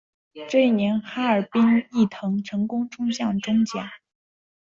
[0.49, 3.91] 这一年哈尔滨毅腾成功冲上中甲。